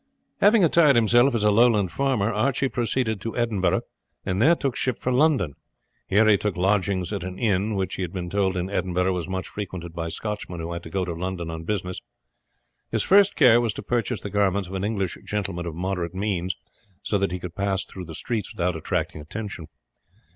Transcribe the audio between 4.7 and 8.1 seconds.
ship for London; here he took lodgings at an inn, which he